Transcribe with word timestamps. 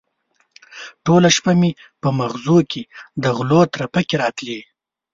ټوله 1.05 1.29
شپه 1.35 1.51
مې 1.59 1.71
په 2.01 2.07
مغزو 2.19 2.57
کې 2.71 2.81
د 3.23 3.25
غلو 3.37 3.61
ترپکې 3.73 4.15
راتلې. 4.23 4.59